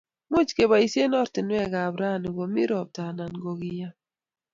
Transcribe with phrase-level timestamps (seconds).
[0.33, 3.93] Much keboishee oratinwek ab rani komii ropta anan kokiyam